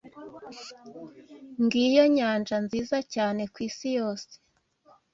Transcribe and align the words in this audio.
Ngiyo 1.63 2.03
nyanja 2.15 2.55
nziza 2.65 2.97
cyane 3.13 3.41
kwisi 3.53 3.87
yose. 3.99 4.31